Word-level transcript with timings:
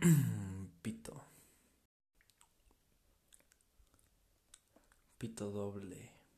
Pito. 0.82 1.20
Pito 5.18 5.50
doble. 5.50 6.19